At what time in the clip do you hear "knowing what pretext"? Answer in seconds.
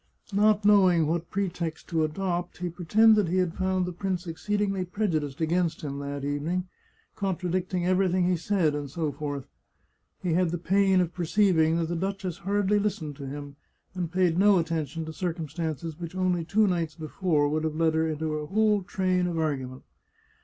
0.65-1.87